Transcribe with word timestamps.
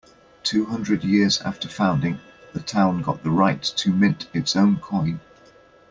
Two 0.41 0.65
hundred 0.65 1.03
years 1.03 1.39
after 1.41 1.67
founding, 1.69 2.19
the 2.53 2.59
town 2.59 3.03
got 3.03 3.21
the 3.21 3.29
right 3.29 3.61
to 3.61 3.91
mint 3.93 4.27
its 4.33 4.55
own 4.55 4.77
coin. 4.79 5.19